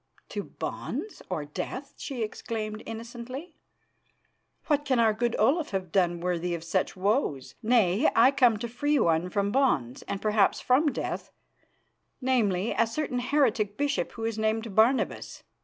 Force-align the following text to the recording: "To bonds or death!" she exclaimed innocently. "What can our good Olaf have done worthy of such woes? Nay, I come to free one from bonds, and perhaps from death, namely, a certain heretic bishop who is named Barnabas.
"To 0.29 0.43
bonds 0.43 1.21
or 1.29 1.45
death!" 1.45 1.93
she 1.95 2.23
exclaimed 2.23 2.81
innocently. 2.87 3.53
"What 4.65 4.83
can 4.83 4.97
our 4.97 5.13
good 5.13 5.35
Olaf 5.37 5.69
have 5.69 5.91
done 5.91 6.21
worthy 6.21 6.55
of 6.55 6.63
such 6.63 6.95
woes? 6.95 7.53
Nay, 7.61 8.09
I 8.15 8.31
come 8.31 8.57
to 8.57 8.67
free 8.67 8.97
one 8.97 9.29
from 9.29 9.51
bonds, 9.51 10.01
and 10.07 10.19
perhaps 10.19 10.59
from 10.59 10.91
death, 10.91 11.29
namely, 12.19 12.73
a 12.75 12.87
certain 12.87 13.19
heretic 13.19 13.77
bishop 13.77 14.13
who 14.13 14.25
is 14.25 14.39
named 14.39 14.73
Barnabas. 14.75 15.43